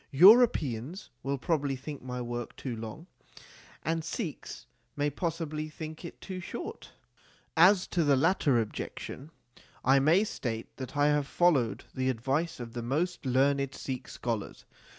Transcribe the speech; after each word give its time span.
Europeans 0.09 1.11
will 1.21 1.37
probably 1.37 1.75
think 1.75 2.01
my 2.01 2.19
work 2.19 2.55
too 2.55 2.75
long, 2.75 3.05
and 3.83 4.03
Sikhs 4.03 4.65
may 4.95 5.11
possibly 5.11 5.69
think 5.69 6.03
it 6.03 6.19
too 6.19 6.39
short. 6.39 6.91
As 7.55 7.85
to 7.89 8.03
the 8.03 8.15
latter 8.15 8.59
objec 8.59 8.99
xviii 8.99 9.17
THE 9.17 9.21
SIKH 9.21 9.27
RELIGION 9.27 9.27
tion, 9.27 9.69
I 9.85 9.99
may 9.99 10.23
state 10.23 10.75
that 10.77 10.97
I 10.97 11.05
have 11.09 11.27
followed 11.27 11.83
the 11.93 12.09
advice 12.09 12.59
of 12.59 12.73
the 12.73 12.81
most 12.81 13.27
learned 13.27 13.75
Sikh 13.75 14.07
scholars. 14.07 14.65